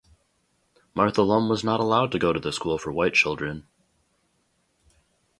Martha 0.95 1.21
Lum 1.21 1.47
was 1.47 1.63
not 1.63 1.79
allowed 1.79 2.11
to 2.11 2.17
go 2.17 2.33
to 2.33 2.39
the 2.39 2.51
school 2.51 2.79
for 2.79 2.91
white 2.91 3.13
children. 3.13 3.67